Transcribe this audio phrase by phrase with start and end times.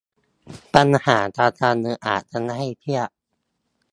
[0.73, 3.09] ปัญหาทางการเงินอาจทำให้เครียด